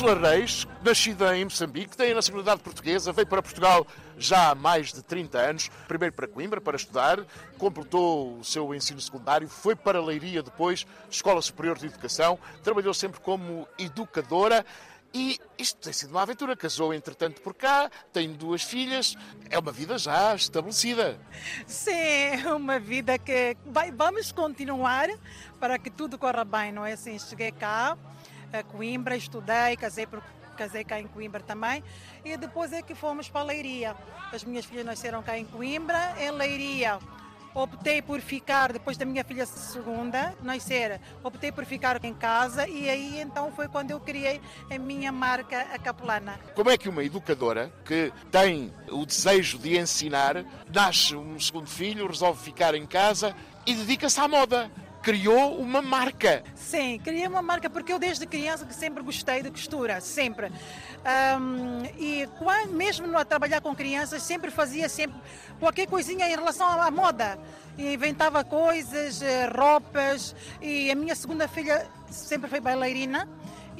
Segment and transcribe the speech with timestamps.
[0.00, 3.86] Ângela Reis, nascida em Moçambique, tem a nacionalidade portuguesa, veio para Portugal
[4.16, 7.18] já há mais de 30 anos, primeiro para Coimbra para estudar,
[7.58, 13.20] completou o seu ensino secundário, foi para Leiria depois, Escola Superior de Educação, trabalhou sempre
[13.20, 14.64] como educadora
[15.12, 16.56] e isto tem sido uma aventura.
[16.56, 19.16] Casou, entretanto, por cá, tem duas filhas,
[19.50, 21.20] é uma vida já estabelecida.
[21.66, 25.08] Sim, é uma vida que vai, vamos continuar
[25.58, 27.18] para que tudo corra bem, não é assim?
[27.18, 27.98] Cheguei cá,
[28.62, 30.06] Coimbra, estudei, casei
[30.56, 31.82] casei cá em Coimbra também,
[32.22, 33.96] e depois é que fomos para Leiria.
[34.30, 36.98] As minhas filhas nasceram cá em Coimbra, em Leiria
[37.54, 42.88] optei por ficar, depois da minha filha segunda nascer, optei por ficar em casa e
[42.88, 46.38] aí então foi quando eu criei a minha marca, a Capelana.
[46.54, 52.06] Como é que uma educadora que tem o desejo de ensinar, nasce um segundo filho,
[52.06, 53.34] resolve ficar em casa
[53.66, 54.70] e dedica-se à moda?
[55.02, 56.42] Criou uma marca.
[56.54, 60.52] Sim, criei uma marca porque eu desde criança sempre gostei de costura, sempre.
[61.38, 65.18] Um, e quando, mesmo a trabalhar com crianças, sempre fazia sempre
[65.58, 67.38] qualquer coisinha em relação à moda.
[67.78, 73.26] Inventava coisas, eh, roupas, e a minha segunda filha sempre foi bailarina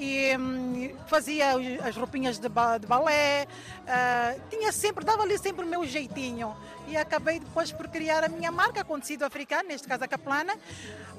[0.00, 1.52] e hum, fazia
[1.86, 3.46] as roupinhas de, ba de balé,
[3.82, 6.56] uh, tinha sempre, dava ali sempre o meu jeitinho.
[6.88, 10.56] E acabei depois por criar a minha marca com tecido africano, neste caso a Caplana,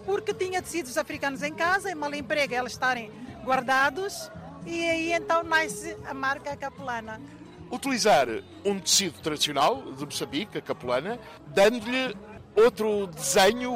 [0.04, 3.12] porque tinha tecidos africanos em casa, e mal emprego elas estarem
[3.44, 4.32] guardados,
[4.66, 7.22] e aí então nasce a marca Capelana.
[7.72, 8.28] Utilizar
[8.66, 12.18] um tecido tradicional de Moçambique, a capelana, dando-lhe
[12.56, 13.72] outro desenho,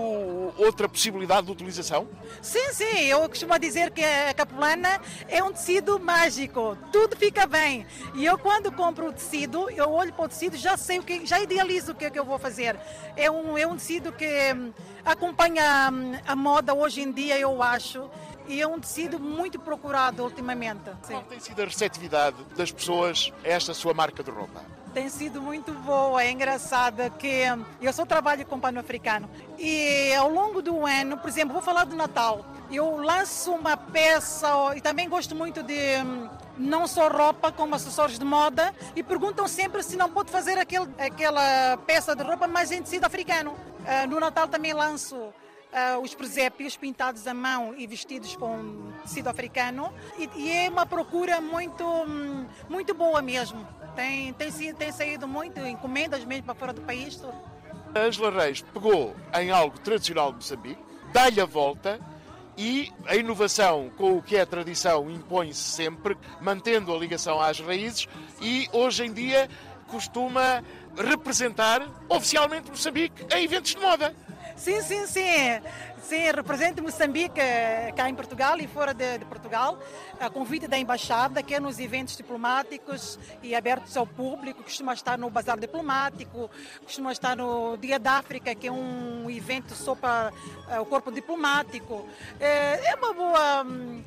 [0.58, 2.08] outra possibilidade de utilização?
[2.42, 7.86] Sim, sim, eu costumo dizer que a capelana é um tecido mágico, tudo fica bem.
[8.14, 11.26] E eu quando compro o tecido, eu olho para o tecido, já sei o que,
[11.26, 12.78] já idealizo o que é que eu vou fazer.
[13.16, 17.62] É um, é um tecido que hum, acompanha hum, a moda hoje em dia, eu
[17.62, 18.10] acho.
[18.48, 20.92] E é um tecido muito procurado ultimamente.
[21.08, 24.62] Qual tem sido a receptividade das pessoas a esta sua marca de roupa?
[24.96, 27.44] tem sido muito boa, é engraçada que
[27.82, 29.30] eu só trabalho com pano africano
[29.60, 34.48] e ao longo do ano, por exemplo, vou falar do Natal, eu lanço uma peça
[34.74, 35.76] e também gosto muito de
[36.58, 40.88] não só roupa como acessórios de moda e perguntam sempre se não pode fazer aquele,
[40.98, 43.52] aquela peça de roupa mais em tecido africano.
[43.52, 45.34] Uh, no Natal também lanço
[45.76, 50.86] uh, os presépios pintados à mão e vestidos com tecido africano e, e é uma
[50.86, 53.68] procura muito, hum, muito boa mesmo.
[53.96, 57.22] Tem, tem, tem saído muito, encomendas mesmo para fora do país.
[57.94, 60.82] A Angela Reis pegou em algo tradicional de Moçambique,
[61.14, 62.00] dá-lhe a volta
[62.58, 67.60] e a inovação com o que é a tradição impõe-se sempre, mantendo a ligação às
[67.60, 68.08] raízes
[68.42, 69.50] e hoje em dia
[69.88, 70.64] costuma
[70.98, 74.16] representar oficialmente Moçambique em eventos de moda.
[74.56, 75.62] Sim, sim, sim.
[76.02, 79.78] Sim, represento Moçambique eh, cá em Portugal e fora de, de, Portugal,
[80.20, 85.18] a convite da Embaixada, que é nos eventos diplomáticos e abertos ao público, costuma estar
[85.18, 86.50] no Bazar Diplomático,
[86.84, 90.32] costuma estar no Dia da África, que é um evento só para
[90.78, 92.08] uh, o corpo diplomático.
[92.40, 93.64] É, é uma boa.
[93.64, 94.04] Hum,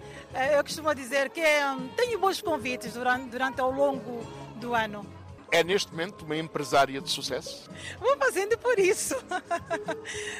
[0.57, 1.63] eu costumo dizer que é,
[1.97, 4.25] tenho bons convites durante, durante ao longo
[4.57, 5.18] do ano.
[5.51, 7.71] É neste momento uma empresária de sucesso?
[7.99, 9.15] Vou fazendo por isso.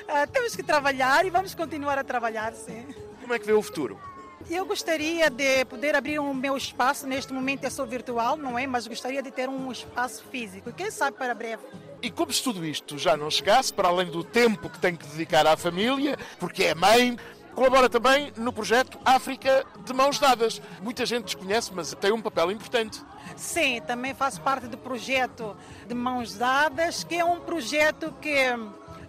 [0.09, 2.87] Ah, temos que trabalhar e vamos continuar a trabalhar, sim.
[3.21, 4.01] Como é que vê o futuro?
[4.49, 8.67] Eu gostaria de poder abrir um meu espaço, neste momento é só virtual, não é?
[8.67, 11.63] Mas gostaria de ter um espaço físico, quem sabe para breve.
[12.01, 15.07] E como se tudo isto já não chegasse, para além do tempo que tem que
[15.09, 17.19] dedicar à família, porque é mãe,
[17.59, 20.63] colabora também no projeto África de Mãos Dadas.
[20.81, 23.03] Muita gente desconhece, mas tem um papel importante.
[23.37, 28.37] Sim, também faço parte do projeto de Mãos Dadas, que é um projeto que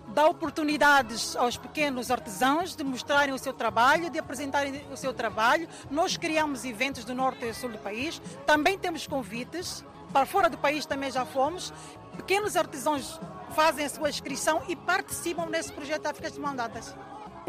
[0.08, 5.70] dá oportunidades aos pequenos artesãos de mostrarem o seu trabalho, de apresentarem o seu trabalho.
[5.92, 10.58] Nós criamos eventos do norte e sul do país, também temos convites, para fora do
[10.58, 11.72] país também já fomos.
[12.18, 13.22] Pequenos artesãos
[13.52, 16.96] fazem a sua inscrição e participam nesse projeto África de Mãos Dadas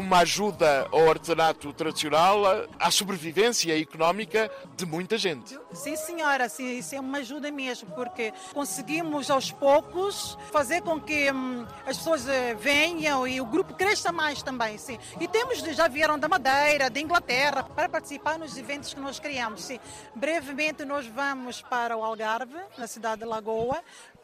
[0.01, 2.41] uma ajuda ao artesanato tradicional,
[2.79, 5.57] à sobrevivência económica de muita gente.
[5.71, 11.31] Sim, senhora, sim, isso é uma ajuda mesmo, porque conseguimos aos poucos fazer com que
[11.31, 14.97] hum, as pessoas eh, venham e o grupo cresça mais também, sim.
[15.19, 19.63] E temos, já vieram da Madeira, da Inglaterra, para participar nos eventos que nós criamos,
[19.63, 19.79] sim.
[20.15, 23.79] Brevemente nós vamos para o Algarve, na cidade de Lagoa,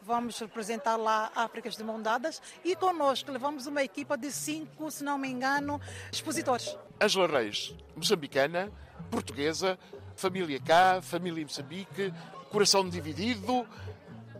[0.08, 5.04] vamos representar lá Áfricas de Mão Dadas e connosco levamos uma equipa de cinco, se
[5.04, 5.78] não me engano,
[6.10, 6.74] expositores.
[6.98, 8.72] Angela Reis, moçambicana,
[9.10, 9.78] portuguesa,
[10.16, 12.10] família cá, família em Moçambique,
[12.50, 13.68] coração dividido,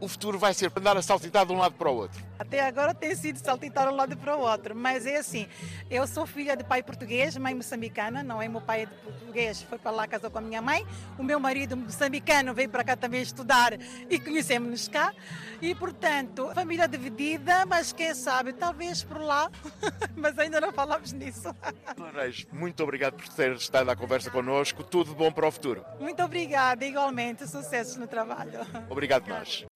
[0.00, 2.22] o futuro vai ser andar a saltitar de um lado para o outro?
[2.38, 5.48] Até agora tem sido saltitar de um lado para o outro, mas é assim,
[5.90, 9.78] eu sou filha de pai português, mãe moçambicana, não é meu pai é português, foi
[9.78, 10.86] para lá, casou com a minha mãe,
[11.18, 13.72] o meu marido moçambicano veio para cá também estudar
[14.08, 15.12] e conhecemos-nos cá,
[15.60, 19.50] e portanto, família dividida, mas quem sabe, talvez por lá,
[20.16, 21.54] mas ainda não falamos nisso.
[22.14, 25.84] Reis, muito obrigado por ter estado à conversa connosco, tudo bom para o futuro.
[25.98, 28.60] Muito obrigada, igualmente, sucessos no trabalho.
[28.88, 29.66] Obrigado nós.